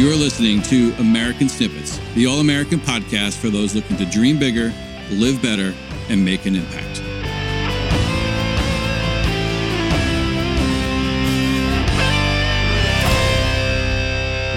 [0.00, 4.72] You're listening to American Snippets, the all American podcast for those looking to dream bigger,
[5.10, 5.74] live better,
[6.08, 7.09] and make an impact.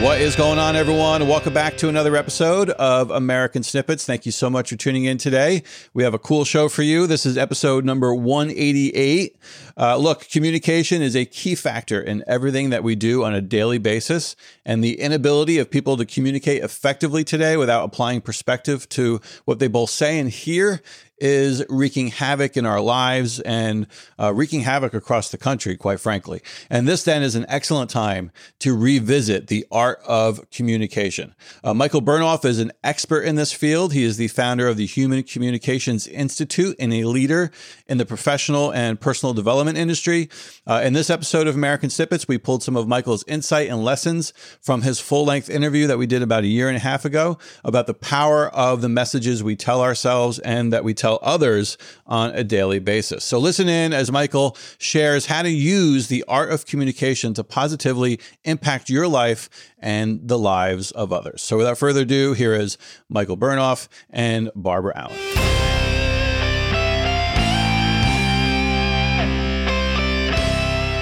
[0.04, 1.30] What is going on, everyone?
[1.30, 4.06] Welcome back to another episode of American Snippets.
[4.06, 5.64] Thank you so much for tuning in today.
[5.94, 7.08] We have a cool show for you.
[7.08, 9.38] This is episode number 188.
[9.78, 13.78] Uh, look, communication is a key factor in everything that we do on a daily
[13.78, 14.36] basis.
[14.66, 19.70] And the inability of people to communicate effectively today without applying perspective to what they
[19.70, 20.82] both say and hear
[21.18, 23.88] is wreaking havoc in our lives and
[24.20, 26.42] uh, wreaking havoc across the country, quite frankly.
[26.70, 31.36] And this then is an excellent time to revisit the art of communication.
[31.64, 33.94] Uh, Michael Bernoff is an expert in this field.
[33.94, 37.52] He is the founder of the Human Communications Institute and a leader
[37.88, 40.30] in the professional and personal development industry.
[40.66, 44.34] Uh, in this episode of American Snippets, we pulled some of Michael's insight and lessons
[44.62, 47.38] from his full length interview that we did about a year and a half ago
[47.64, 52.30] about the power of the messages we tell ourselves and that we tell others on
[52.34, 53.26] a daily basis.
[53.26, 58.22] So listen in as Michael shares how to use the art of communication to positively
[58.46, 61.42] impact your life and the lives of others.
[61.42, 62.78] So without further ado, here is
[63.10, 65.20] Michael Bernoff and Barbara Allen.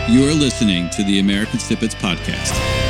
[0.10, 2.81] You're listening to the American Snippets Podcast.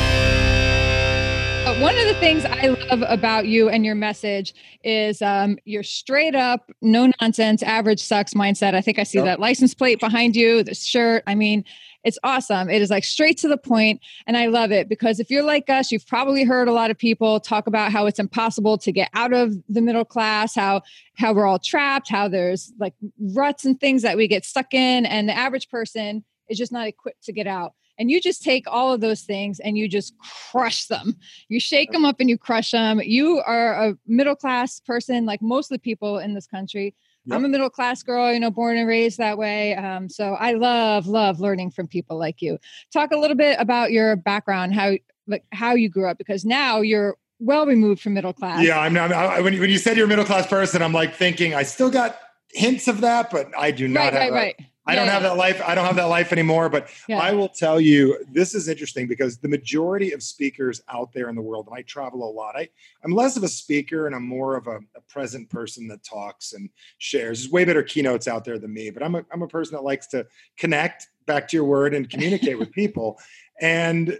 [2.22, 6.36] One of the things I love about you and your message is um, your straight
[6.36, 8.76] up, no nonsense, average sucks mindset.
[8.76, 9.24] I think I see yep.
[9.24, 11.24] that license plate behind you, the shirt.
[11.26, 11.64] I mean,
[12.04, 12.70] it's awesome.
[12.70, 15.68] It is like straight to the point, and I love it because if you're like
[15.68, 19.10] us, you've probably heard a lot of people talk about how it's impossible to get
[19.14, 20.82] out of the middle class, how
[21.16, 22.94] how we're all trapped, how there's like
[23.34, 26.86] ruts and things that we get stuck in, and the average person is just not
[26.86, 30.14] equipped to get out and you just take all of those things and you just
[30.50, 31.16] crush them.
[31.48, 35.42] You shake them up and you crush them you are a middle class person like
[35.42, 36.94] most of the people in this country.
[37.24, 37.36] Yep.
[37.36, 40.54] i'm a middle class girl you know born and raised that way um, so i
[40.54, 42.58] love love learning from people like you.
[42.92, 44.94] Talk a little bit about your background how
[45.28, 48.64] like how you grew up because now you're well removed from middle class.
[48.64, 50.92] Yeah i'm not I, when, you, when you said you're a middle class person i'm
[50.92, 52.18] like thinking i still got
[52.54, 55.36] hints of that but i do not right, have right, right I don't have that
[55.36, 55.62] life.
[55.64, 56.68] I don't have that life anymore.
[56.68, 57.18] But yeah.
[57.18, 61.36] I will tell you, this is interesting because the majority of speakers out there in
[61.36, 62.56] the world, and I travel a lot.
[62.56, 62.68] I,
[63.04, 66.52] I'm less of a speaker and I'm more of a, a present person that talks
[66.52, 67.42] and shares.
[67.42, 69.84] There's way better keynotes out there than me, but I'm a, I'm a person that
[69.84, 70.26] likes to
[70.56, 73.20] connect back to your word and communicate with people.
[73.60, 74.18] And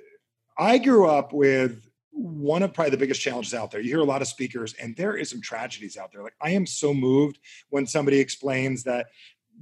[0.57, 3.81] I grew up with one of probably the biggest challenges out there.
[3.81, 6.23] You hear a lot of speakers, and there is some tragedies out there.
[6.23, 7.39] Like I am so moved
[7.71, 9.07] when somebody explains that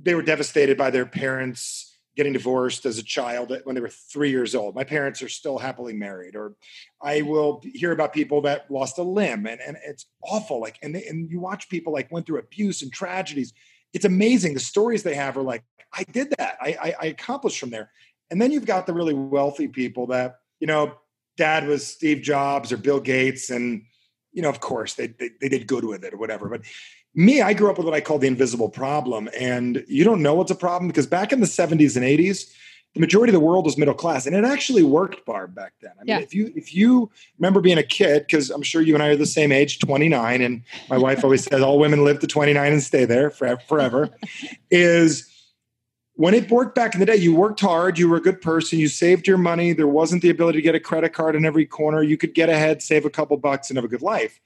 [0.02, 4.30] they were devastated by their parents getting divorced as a child when they were three
[4.30, 4.74] years old.
[4.74, 6.34] My parents are still happily married.
[6.34, 6.54] Or
[7.00, 10.60] I will hear about people that lost a limb and, and it's awful.
[10.60, 13.52] Like, and, they, and you watch people like went through abuse and tragedies.
[13.92, 14.54] It's amazing.
[14.54, 16.56] The stories they have are like, I did that.
[16.60, 17.90] I, I, I accomplished from there.
[18.30, 20.94] And then you've got the really wealthy people that, you know,
[21.36, 23.50] dad was Steve Jobs or Bill Gates.
[23.50, 23.84] And,
[24.32, 26.48] you know, of course they, they, they did good with it or whatever.
[26.48, 26.62] But
[27.14, 29.28] me, I grew up with what I call the invisible problem.
[29.38, 32.52] And you don't know it's a problem because back in the 70s and 80s,
[32.94, 34.26] the majority of the world was middle class.
[34.26, 35.92] And it actually worked, Barb, back then.
[36.00, 36.18] I mean, yeah.
[36.18, 39.16] if you if you remember being a kid, because I'm sure you and I are
[39.16, 42.82] the same age, 29, and my wife always says all women live to 29 and
[42.82, 44.10] stay there forever,
[44.72, 45.30] is
[46.14, 48.78] when it worked back in the day, you worked hard, you were a good person,
[48.78, 49.72] you saved your money.
[49.72, 52.02] There wasn't the ability to get a credit card in every corner.
[52.02, 54.40] You could get ahead, save a couple bucks, and have a good life.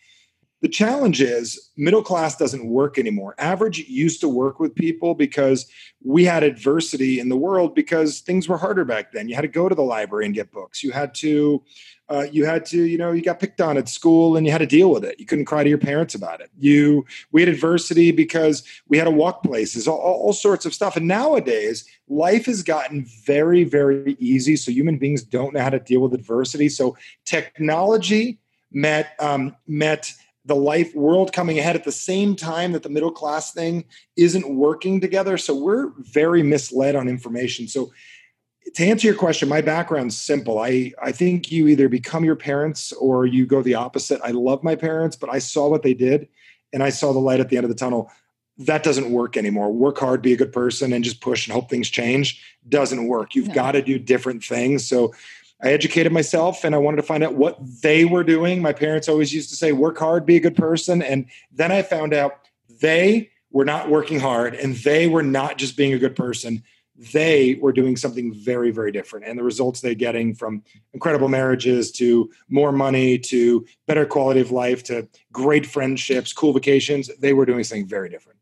[0.65, 3.35] The challenge is middle class doesn't work anymore.
[3.37, 5.67] Average used to work with people because
[6.03, 9.29] we had adversity in the world because things were harder back then.
[9.29, 10.83] You had to go to the library and get books.
[10.83, 11.63] You had to,
[12.09, 14.59] uh, you had to, you know, you got picked on at school and you had
[14.63, 15.21] to deal with it.
[15.21, 16.49] You couldn't cry to your parents about it.
[16.59, 20.97] You, we had adversity because we had to walk places, all, all sorts of stuff.
[20.97, 24.57] And nowadays, life has gotten very, very easy.
[24.57, 26.71] So human beings don't know how to deal with adversity.
[26.71, 26.97] So
[27.27, 28.39] technology
[28.75, 30.13] met um, met
[30.45, 33.85] the life world coming ahead at the same time that the middle class thing
[34.17, 35.39] isn't working together.
[35.39, 37.67] So we're very misled on information.
[37.67, 37.93] So
[38.75, 40.59] to answer your question, my background's simple.
[40.59, 44.21] I, I think you either become your parents or you go the opposite.
[44.23, 46.29] I love my parents, but I saw what they did
[46.73, 48.11] and I saw the light at the end of the tunnel.
[48.59, 49.73] That doesn't work anymore.
[49.73, 53.35] Work hard, be a good person, and just push and hope things change doesn't work.
[53.35, 53.55] You've no.
[53.55, 54.87] got to do different things.
[54.89, 55.13] So
[55.65, 58.61] I educated myself and I wanted to find out what they were doing.
[58.61, 61.01] My parents always used to say, work hard, be a good person.
[61.01, 62.33] And then I found out
[62.83, 66.63] they were not working hard and they were not just being a good person.
[67.13, 69.27] they were doing something very, very different.
[69.27, 70.63] And the results they're getting from
[70.93, 77.11] incredible marriages to more money to better quality of life to great friendships, cool vacations,
[77.19, 78.39] they were doing something very different.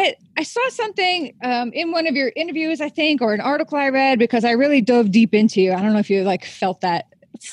[0.00, 3.76] I, I saw something um, in one of your interviews, I think, or an article
[3.76, 5.72] I read because I really dove deep into you.
[5.72, 7.06] I don't know if you like felt that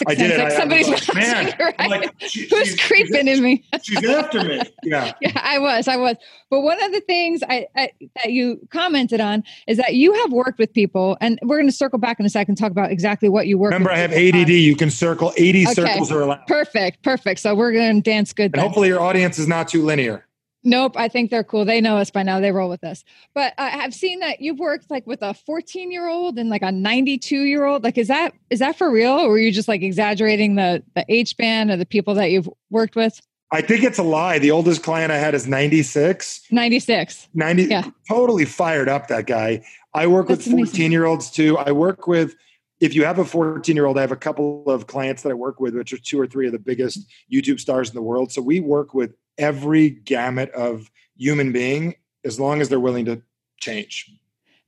[0.05, 0.37] I did.
[0.37, 1.89] Like I, somebody's like, man, right?
[1.89, 3.63] like, she, who's creeping in me?
[3.81, 4.61] she's after me.
[4.83, 6.17] Yeah, yeah, I was, I was.
[6.49, 10.31] But one of the things I, I, that you commented on is that you have
[10.31, 12.91] worked with people, and we're going to circle back in a second and talk about
[12.91, 13.71] exactly what you work.
[13.71, 14.35] Remember, I have ADD.
[14.35, 14.47] On.
[14.49, 15.33] You can circle.
[15.37, 15.73] Eighty okay.
[15.73, 16.45] circles are allowed.
[16.47, 17.39] Perfect, perfect.
[17.39, 18.53] So we're going to dance good.
[18.53, 20.26] And hopefully, your audience is not too linear.
[20.67, 21.63] Nope, I think they're cool.
[21.63, 22.41] They know us by now.
[22.41, 23.05] They roll with us.
[23.33, 26.61] But I have seen that you've worked like with a 14 year old and like
[26.61, 27.85] a 92 year old.
[27.85, 31.05] Like, is that is that for real, or are you just like exaggerating the the
[31.07, 33.21] age span of the people that you've worked with?
[33.49, 34.39] I think it's a lie.
[34.39, 36.47] The oldest client I had is 96.
[36.51, 37.29] 96.
[37.33, 37.63] 90.
[37.63, 37.89] Yeah.
[38.09, 39.63] Totally fired up that guy.
[39.93, 41.57] I work That's with 14 year olds too.
[41.57, 42.35] I work with
[42.79, 45.33] if you have a 14 year old, I have a couple of clients that I
[45.33, 48.31] work with, which are two or three of the biggest YouTube stars in the world.
[48.31, 53.21] So we work with every gamut of human being as long as they're willing to
[53.59, 54.11] change.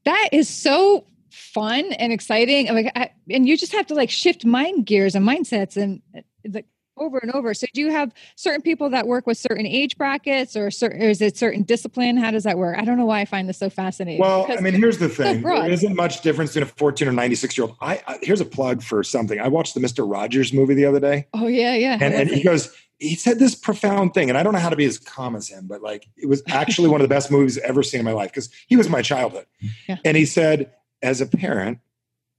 [0.06, 2.74] That is so fun and exciting.
[2.74, 6.02] Like, I, and you just have to like shift mind gears and mindsets and
[6.48, 6.66] like
[7.00, 7.54] over and over.
[7.54, 11.10] So, do you have certain people that work with certain age brackets, or, certain, or
[11.10, 12.18] is it certain discipline?
[12.18, 12.78] How does that work?
[12.78, 14.22] I don't know why I find this so fascinating.
[14.22, 17.12] Well, I mean, here's the thing: so there isn't much difference in a 14 or
[17.12, 17.78] 96 year old.
[17.82, 19.40] I, I, here's a plug for something.
[19.40, 21.28] I watched the Mister Rogers movie the other day.
[21.34, 21.98] Oh yeah, yeah.
[22.02, 24.76] And, and he goes, he said this profound thing, and I don't know how to
[24.76, 27.58] be as calm as him, but like it was actually one of the best movies
[27.58, 29.46] I've ever seen in my life because he was my childhood.
[29.88, 29.98] Yeah.
[30.04, 31.80] And he said, as a parent,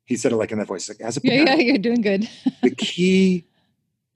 [0.04, 2.02] he said it like in that voice, like as a parent, yeah, yeah, you're doing
[2.02, 2.28] good.
[2.62, 3.46] the key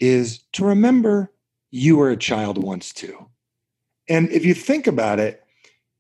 [0.01, 1.31] is to remember
[1.71, 3.27] you were a child once too.
[4.09, 5.43] And if you think about it,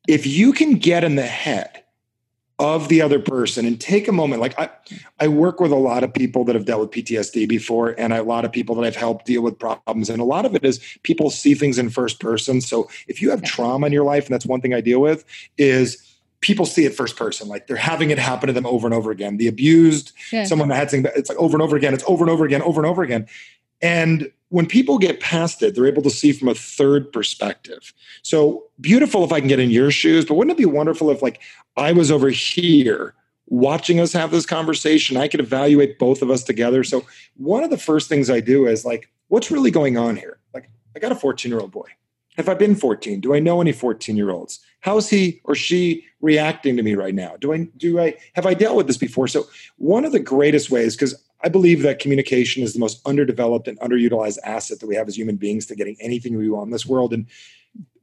[0.06, 1.84] if you can get in the head
[2.60, 4.70] of the other person and take a moment like I,
[5.18, 8.22] I work with a lot of people that have dealt with ptsd before and a
[8.22, 10.08] lot of people that i've helped deal with problems.
[10.08, 12.60] And a lot of it is people see things in first person.
[12.60, 15.24] So if you have trauma in your life and that's one thing i deal with
[15.58, 17.48] is people see it first person.
[17.48, 19.38] Like they're having it happen to them over and over again.
[19.38, 20.44] The abused yeah.
[20.44, 22.62] someone that had something it's like over and over again it's over and over again
[22.62, 23.26] over and over again
[23.84, 27.92] and when people get past it, they're able to see from a third perspective.
[28.22, 31.20] So beautiful if I can get in your shoes, but wouldn't it be wonderful if,
[31.20, 31.42] like,
[31.76, 33.14] I was over here
[33.46, 35.18] watching us have this conversation?
[35.18, 36.82] I could evaluate both of us together.
[36.82, 37.04] So,
[37.36, 40.38] one of the first things I do is, like, what's really going on here?
[40.54, 41.88] Like, I got a 14 year old boy.
[42.38, 43.20] Have I been 14?
[43.20, 44.60] Do I know any 14 year olds?
[44.80, 47.36] How is he or she reacting to me right now?
[47.38, 49.28] Do I do I have I dealt with this before?
[49.28, 49.46] So
[49.76, 53.78] one of the greatest ways, because I believe that communication is the most underdeveloped and
[53.80, 56.86] underutilized asset that we have as human beings to getting anything we want in this
[56.86, 57.12] world.
[57.12, 57.26] And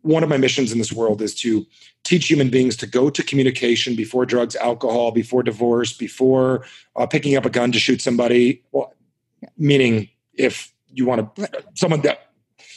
[0.02, 1.66] one of my missions in this world is to
[2.04, 6.66] teach human beings to go to communication before drugs, alcohol, before divorce, before
[6.96, 8.64] uh, picking up a gun to shoot somebody.
[8.72, 8.94] Well,
[9.58, 12.31] meaning if you want to, someone that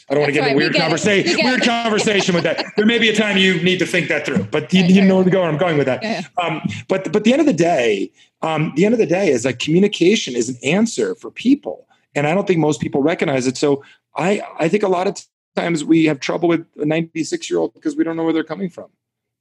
[0.09, 1.39] I don't want to get in a weird conversation.
[1.43, 2.65] Weird conversation with that.
[2.77, 5.17] There may be a time you need to think that through, but you, you know
[5.17, 5.43] where to go.
[5.43, 6.03] I'm going with that.
[6.03, 6.23] Yeah.
[6.37, 8.11] Um, but but the end of the day,
[8.43, 12.27] um, the end of the day is that communication is an answer for people, and
[12.27, 13.57] I don't think most people recognize it.
[13.57, 13.83] So
[14.15, 15.19] I I think a lot of
[15.57, 18.45] times we have trouble with a 96 year old because we don't know where they're
[18.45, 18.91] coming from,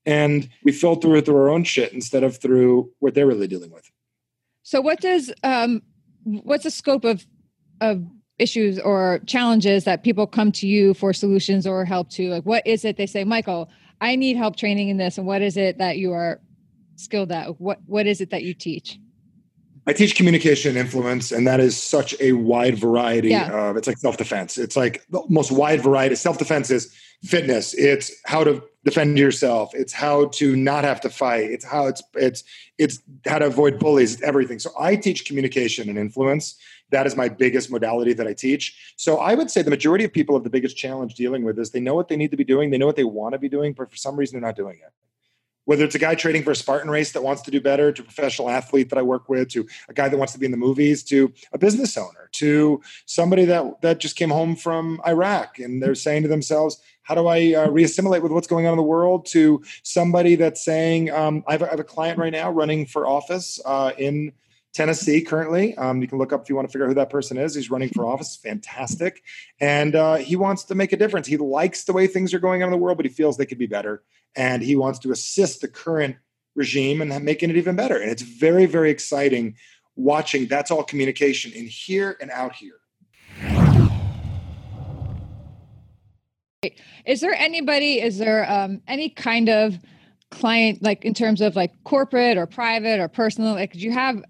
[0.05, 3.71] and we filter it through our own shit instead of through what they're really dealing
[3.71, 3.91] with.
[4.61, 5.81] So what does um,
[6.23, 7.25] what's the scope of
[7.81, 8.05] of
[8.39, 12.65] issues or challenges that people come to you for solutions or help to like what
[12.65, 13.69] is it they say michael
[14.01, 16.41] i need help training in this and what is it that you are
[16.95, 17.59] skilled at?
[17.59, 18.99] What what is it that you teach?
[19.85, 23.51] I teach communication and influence and that is such a wide variety yeah.
[23.51, 24.57] of it's like self-defense.
[24.57, 27.73] It's like the most wide variety self-defense is fitness.
[27.73, 29.73] It's how to defend yourself.
[29.73, 31.49] It's how to not have to fight.
[31.49, 32.43] It's how it's it's
[32.77, 34.21] it's how to avoid bullies.
[34.21, 34.59] Everything.
[34.59, 36.55] So i teach communication and influence.
[36.91, 38.93] That is my biggest modality that I teach.
[38.97, 41.71] So I would say the majority of people have the biggest challenge dealing with is
[41.71, 43.49] they know what they need to be doing, they know what they want to be
[43.49, 44.93] doing, but for some reason they're not doing it.
[45.65, 48.01] Whether it's a guy trading for a Spartan race that wants to do better, to
[48.01, 50.51] a professional athlete that I work with, to a guy that wants to be in
[50.51, 55.59] the movies, to a business owner, to somebody that that just came home from Iraq
[55.59, 58.77] and they're saying to themselves, how do I uh, reassimilate with what's going on in
[58.77, 59.25] the world?
[59.27, 62.85] To somebody that's saying, um, I, have a, I, have a client right now running
[62.85, 64.31] for office uh, in
[64.73, 65.75] Tennessee currently.
[65.77, 67.53] Um, you can look up if you want to figure out who that person is.
[67.53, 69.23] He's running for office, fantastic.
[69.59, 71.27] And uh, he wants to make a difference.
[71.27, 73.45] He likes the way things are going on in the world, but he feels they
[73.45, 74.03] could be better.
[74.35, 76.15] And he wants to assist the current
[76.55, 77.97] regime and making it even better.
[77.97, 79.55] And it's very, very exciting
[79.95, 82.79] watching that's all communication in here and out here.
[87.05, 89.77] Is there anybody, is there um, any kind of
[90.31, 94.23] client, like in terms of like corporate or private or personal, like do you have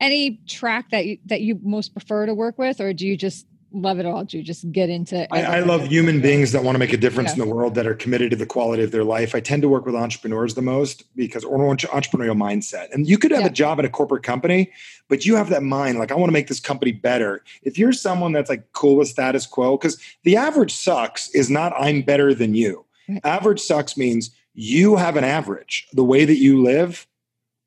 [0.00, 3.46] any track that you, that you most prefer to work with, or do you just
[3.72, 4.24] love it all.
[4.24, 6.96] Do you just get into I, I, love human beings that want to make a
[6.96, 9.34] difference in the world that are committed to the quality of their life.
[9.34, 12.92] I tend to work with entrepreneurs the most because or entrepreneurial mindset.
[12.92, 13.48] And you could have yeah.
[13.48, 14.72] a job in a corporate company,
[15.08, 17.44] but you have that mind like I want to make this company better.
[17.62, 21.72] If you're someone that's like cool with status quo, because the average sucks is not
[21.78, 22.84] I'm better than you.
[23.08, 23.20] Right.
[23.24, 25.86] Average sucks means you have an average.
[25.92, 27.06] The way that you live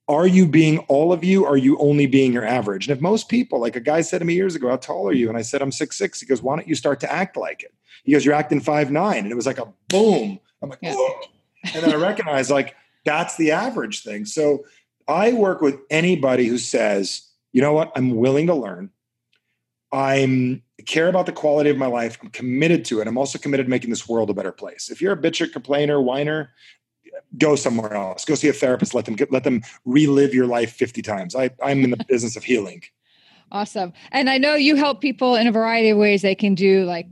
[0.10, 1.46] are you being all of you?
[1.46, 2.88] Are you only being your average?
[2.88, 5.13] And if most people, like a guy said to me years ago, how tall are
[5.13, 5.30] you?
[5.30, 6.20] And I said, I'm six six.
[6.20, 7.74] He goes, why don't you start to act like it?
[8.04, 9.20] He goes, you're acting five nine.
[9.20, 10.39] And it was like a boom.
[10.62, 10.96] I'm like, yeah.
[11.75, 12.75] and then I recognize like
[13.06, 14.25] that's the average thing.
[14.25, 14.66] So
[15.08, 18.89] I work with anybody who says, you know what, I'm willing to learn.
[19.92, 22.18] I'm care about the quality of my life.
[22.22, 23.08] I'm committed to it.
[23.08, 24.89] I'm also committed to making this world a better place.
[24.89, 26.51] If you're a bitcher, complainer, whiner,
[27.38, 28.25] go somewhere else.
[28.25, 28.94] Go see a therapist.
[28.94, 31.36] Let them get, let them relive your life 50 times.
[31.36, 32.84] I, I'm in the business of healing.
[33.51, 33.94] Awesome.
[34.12, 36.22] And I know you help people in a variety of ways.
[36.22, 37.08] They can do like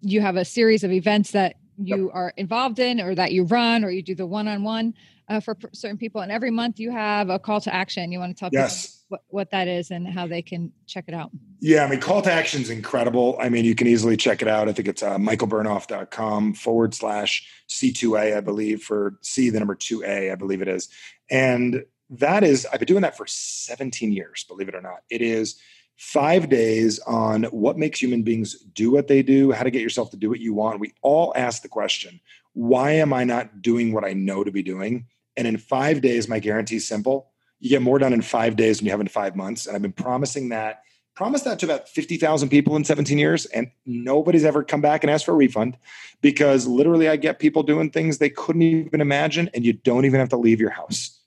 [0.00, 2.14] you have a series of events that you yep.
[2.14, 4.94] are involved in or that you run or you do the one-on-one
[5.28, 6.20] uh, for certain people.
[6.20, 8.12] And every month you have a call to action.
[8.12, 9.03] You want to tell yes.
[9.28, 11.30] What, that is and how they can check it out.
[11.60, 13.36] Yeah, I mean, call to action is incredible.
[13.40, 14.68] I mean, you can easily check it out.
[14.68, 20.32] I think it's uh, michaelbernoff.com forward slash C2A, I believe, for C, the number 2A,
[20.32, 20.88] I believe it is.
[21.30, 25.00] And that is, I've been doing that for 17 years, believe it or not.
[25.10, 25.58] It is
[25.96, 30.10] five days on what makes human beings do what they do, how to get yourself
[30.10, 30.80] to do what you want.
[30.80, 32.20] We all ask the question,
[32.52, 35.06] why am I not doing what I know to be doing?
[35.36, 37.32] And in five days, my guarantee is simple.
[37.64, 39.66] You get more done in five days than you have in five months.
[39.66, 40.82] And I've been promising that,
[41.16, 43.46] promised that to about 50,000 people in 17 years.
[43.46, 45.78] And nobody's ever come back and asked for a refund
[46.20, 49.48] because literally I get people doing things they couldn't even imagine.
[49.54, 51.18] And you don't even have to leave your house.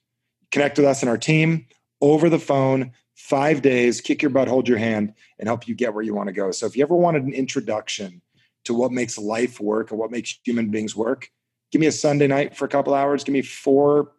[0.51, 1.65] Connect with us and our team
[2.01, 5.95] over the phone, five days, kick your butt, hold your hand, and help you get
[5.95, 6.51] where you want to go.
[6.51, 8.21] So if you ever wanted an introduction
[8.65, 11.31] to what makes life work and what makes human beings work,
[11.71, 13.23] give me a Sunday night for a couple hours.
[13.23, 14.11] Give me four,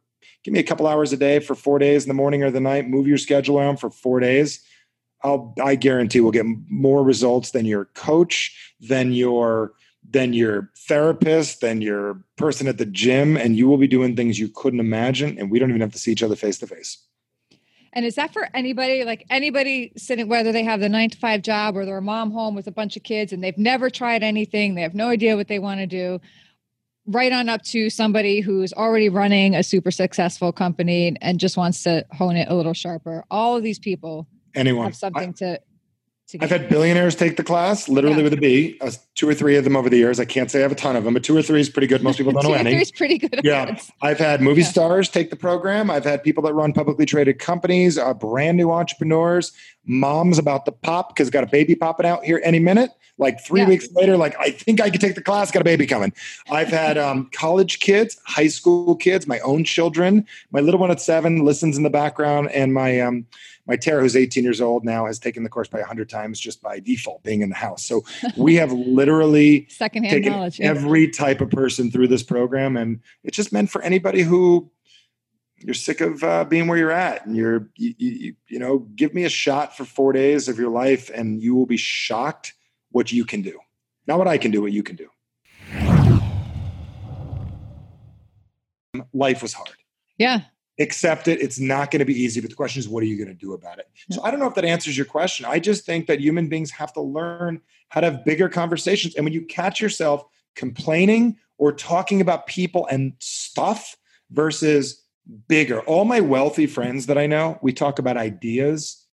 [0.44, 2.60] give me a couple hours a day for four days in the morning or the
[2.60, 2.88] night.
[2.88, 4.62] Move your schedule around for four days.
[5.22, 9.72] I'll, I guarantee we'll get more results than your coach, than your,
[10.08, 14.38] than your therapist, than your person at the gym, and you will be doing things
[14.38, 15.36] you couldn't imagine.
[15.38, 17.04] And we don't even have to see each other face to face.
[17.92, 21.42] And is that for anybody, like anybody sitting, whether they have the nine to five
[21.42, 24.22] job or they're a mom home with a bunch of kids and they've never tried
[24.22, 26.20] anything, they have no idea what they want to do?
[27.08, 31.82] Right on up to somebody who's already running a super successful company and just wants
[31.84, 33.24] to hone it a little sharper.
[33.30, 35.60] All of these people anyone have something I, to
[36.40, 38.22] I've had billionaires take the class, literally yeah.
[38.24, 38.76] with a B.
[38.82, 40.20] Uh, two or three of them over the years.
[40.20, 41.86] I can't say I have a ton of them, but two or three is pretty
[41.86, 42.02] good.
[42.02, 42.74] Most people don't know any.
[42.74, 43.40] Two is pretty good.
[43.42, 44.68] Yeah, I've had movie yeah.
[44.68, 45.90] stars take the program.
[45.90, 49.52] I've had people that run publicly traded companies, uh, brand new entrepreneurs,
[49.86, 52.90] moms about to pop because got a baby popping out here any minute.
[53.16, 53.68] Like three yeah.
[53.68, 55.50] weeks later, like I think I could take the class.
[55.50, 56.12] Got a baby coming.
[56.50, 60.26] I've had um, college kids, high school kids, my own children.
[60.52, 63.26] My little one at seven listens in the background, and my um,
[63.68, 66.62] my Tara, who's 18 years old now, has taken the course by 100 times just
[66.62, 67.84] by default being in the house.
[67.84, 68.02] So
[68.36, 73.52] we have literally secondhand knowledge every type of person through this program, and it's just
[73.52, 74.70] meant for anybody who
[75.58, 79.12] you're sick of uh, being where you're at, and you're you, you, you know give
[79.14, 82.54] me a shot for four days of your life, and you will be shocked
[82.90, 83.58] what you can do,
[84.06, 85.10] not what I can do, what you can do.
[89.12, 89.76] Life was hard.
[90.16, 90.40] Yeah
[90.78, 91.40] accept it.
[91.40, 93.34] It's not going to be easy, but the question is, what are you going to
[93.34, 93.88] do about it?
[94.10, 95.46] So I don't know if that answers your question.
[95.46, 99.14] I just think that human beings have to learn how to have bigger conversations.
[99.14, 103.96] And when you catch yourself complaining or talking about people and stuff
[104.30, 105.02] versus
[105.48, 109.04] bigger, all my wealthy friends that I know, we talk about ideas,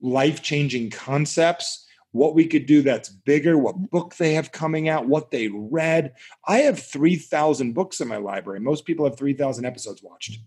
[0.00, 1.86] life changing concepts.
[2.12, 3.86] What we could do that's bigger, what mm-hmm.
[3.86, 6.12] book they have coming out, what they read.
[6.46, 8.60] I have 3,000 books in my library.
[8.60, 10.38] Most people have 3,000 episodes watched.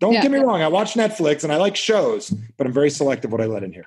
[0.00, 0.22] Don't yeah.
[0.22, 0.62] get me wrong.
[0.62, 3.72] I watch Netflix and I like shows, but I'm very selective what I let in
[3.72, 3.86] here.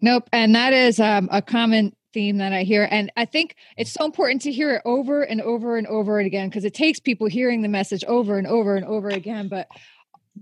[0.00, 0.28] Nope.
[0.32, 2.88] And that is um, a common theme that I hear.
[2.90, 6.48] And I think it's so important to hear it over and over and over again
[6.48, 9.48] because it takes people hearing the message over and over and over again.
[9.48, 9.68] But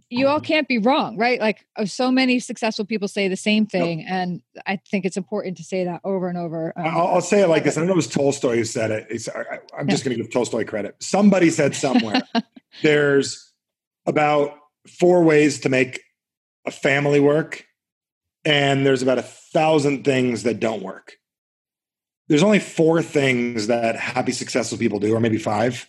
[0.09, 1.39] you all can't be wrong, right?
[1.41, 5.57] Like uh, so many successful people say the same thing, and I think it's important
[5.57, 6.73] to say that over and over.
[6.77, 7.77] Um, I'll, I'll, say it like this.
[7.77, 9.07] I don't know it was Tolstoy who said it.
[9.11, 10.95] It's, I, am just going to give Tolstoy credit.
[11.01, 12.23] Somebody said somewhere,
[12.83, 13.50] "There's
[14.11, 14.59] about
[14.99, 16.01] four ways to make
[16.67, 17.65] a family work,
[18.45, 21.17] and there's about a thousand things that don't work.
[22.31, 25.89] there's only four things that happy, successful people do, or maybe five.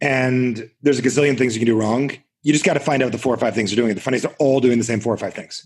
[0.00, 2.12] And there's a gazillion things you can do wrong.
[2.42, 3.92] You just got to find out the four or five things they're doing.
[3.94, 5.64] The funniest, they're all doing the same four or five things.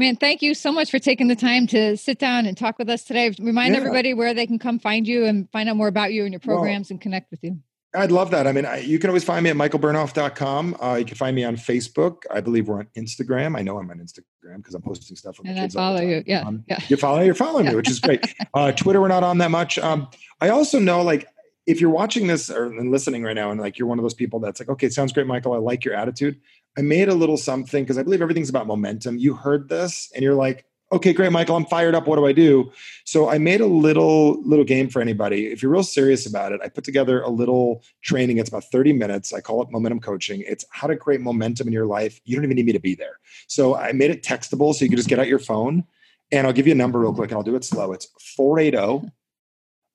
[0.00, 2.88] Man, thank you so much for taking the time to sit down and talk with
[2.88, 3.34] us today.
[3.38, 3.80] Remind yeah.
[3.80, 6.40] everybody where they can come find you and find out more about you and your
[6.40, 7.58] programs well, and connect with you.
[7.94, 8.46] I'd love that.
[8.46, 10.78] I mean, I, you can always find me at michaelbernoff.com.
[10.82, 12.22] Uh, you can find me on Facebook.
[12.30, 13.58] I believe we're on Instagram.
[13.58, 15.36] I know I'm on Instagram because I'm posting stuff.
[15.36, 16.24] From and I follow you.
[16.26, 16.78] Yeah, um, yeah.
[16.88, 17.20] You follow.
[17.20, 18.24] You're following me, which is great.
[18.54, 19.78] Uh, Twitter, we're not on that much.
[19.78, 20.08] Um,
[20.40, 21.28] I also know, like,
[21.66, 24.40] if you're watching this or listening right now, and like you're one of those people
[24.40, 25.52] that's like, okay, sounds great, Michael.
[25.52, 26.40] I like your attitude.
[26.78, 29.18] I made a little something because I believe everything's about momentum.
[29.18, 32.06] You heard this, and you're like, okay, great, Michael, I'm fired up.
[32.06, 32.72] What do I do?
[33.04, 35.46] So I made a little little game for anybody.
[35.46, 38.38] If you're real serious about it, I put together a little training.
[38.38, 39.32] It's about 30 minutes.
[39.32, 40.42] I call it momentum coaching.
[40.46, 42.20] It's how to create momentum in your life.
[42.24, 43.18] You don't even need me to be there.
[43.46, 45.84] So I made it textable so you can just get out your phone.
[46.32, 47.92] And I'll give you a number real quick and I'll do it slow.
[47.92, 49.10] It's 480.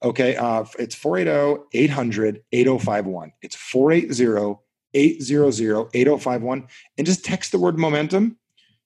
[0.04, 0.36] Okay.
[0.36, 3.32] Uh, it's 480 800 8051.
[3.42, 4.60] It's 480
[4.96, 6.68] 800 8051.
[6.98, 8.38] And just text the word momentum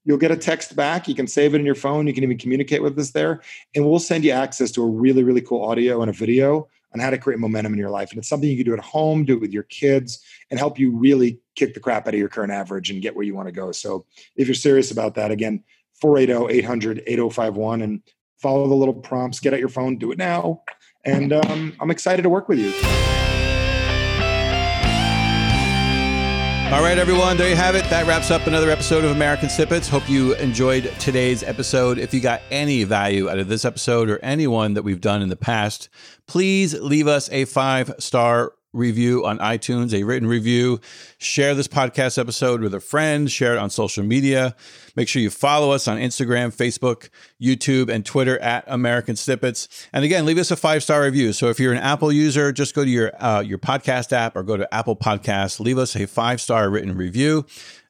[0.05, 1.07] You'll get a text back.
[1.07, 2.07] You can save it in your phone.
[2.07, 3.41] You can even communicate with us there.
[3.75, 6.99] And we'll send you access to a really, really cool audio and a video on
[6.99, 8.09] how to create momentum in your life.
[8.09, 10.79] And it's something you can do at home, do it with your kids, and help
[10.79, 13.49] you really kick the crap out of your current average and get where you want
[13.49, 13.71] to go.
[13.71, 15.63] So if you're serious about that, again,
[16.01, 18.01] 480 800 8051 and
[18.37, 20.63] follow the little prompts, get out your phone, do it now.
[21.05, 23.18] And um, I'm excited to work with you.
[26.71, 27.83] All right, everyone, there you have it.
[27.85, 29.87] That wraps up another episode of American Snippets.
[29.89, 31.97] Hope you enjoyed today's episode.
[31.97, 35.29] If you got any value out of this episode or anyone that we've done in
[35.29, 35.89] the past,
[36.27, 40.79] please leave us a five star review on iTunes, a written review.
[41.17, 44.55] Share this podcast episode with a friend, share it on social media.
[44.95, 47.09] Make sure you follow us on Instagram, Facebook,
[47.41, 49.87] YouTube, and Twitter at American Snippets.
[49.93, 51.33] And again, leave us a five star review.
[51.33, 54.43] So if you're an Apple user, just go to your uh, your podcast app or
[54.43, 57.45] go to Apple Podcasts, leave us a five star written review.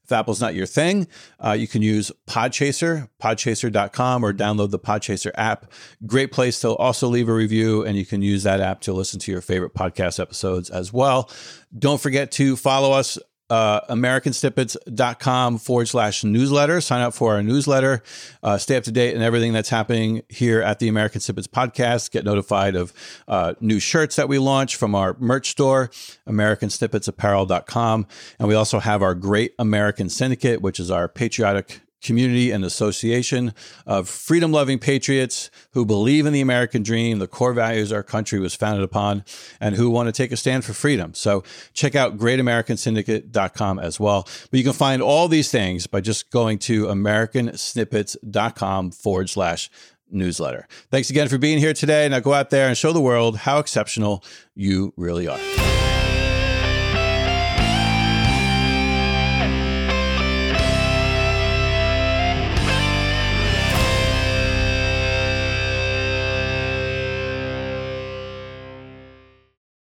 [0.10, 1.08] If Apple's not your thing,
[1.40, 5.72] uh, you can use Podchaser, podchaser.com, or download the Podchaser app.
[6.08, 9.20] Great place to also leave a review, and you can use that app to listen
[9.20, 11.30] to your favorite podcast episodes as well.
[11.78, 16.82] Don't forget to follow us uh, americansnippets.com forward slash newsletter.
[16.82, 18.04] Sign up for our newsletter.
[18.44, 22.12] Uh, stay up to date and everything that's happening here at the American Snippets podcast.
[22.12, 22.94] Get notified of
[23.28, 25.90] uh, new shirts that we launch from our merch store,
[26.28, 28.08] americansnippetsapparel.com.
[28.38, 33.54] And we also have our Great American Syndicate, which is our patriotic community and association
[33.86, 38.40] of freedom loving patriots who believe in the American dream, the core values our country
[38.40, 39.24] was founded upon,
[39.60, 41.14] and who want to take a stand for freedom.
[41.14, 44.28] So check out greatamericansyndicate.com as well.
[44.50, 49.70] But you can find all these things by just going to americansnippets.com forward slash
[50.12, 50.68] newsletter.
[50.90, 52.08] Thanks again for being here today.
[52.10, 54.24] Now go out there and show the world how exceptional
[54.56, 55.69] you really are.